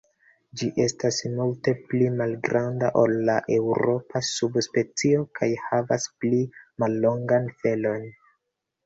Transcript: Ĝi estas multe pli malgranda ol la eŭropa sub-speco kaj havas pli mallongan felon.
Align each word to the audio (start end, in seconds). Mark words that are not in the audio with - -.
Ĝi 0.59 0.67
estas 0.83 1.17
multe 1.39 1.73
pli 1.91 2.07
malgranda 2.21 2.89
ol 3.01 3.13
la 3.27 3.35
eŭropa 3.57 4.21
sub-speco 4.29 5.21
kaj 5.41 5.51
havas 5.67 6.09
pli 6.25 6.41
mallongan 6.85 7.47
felon. 7.61 8.09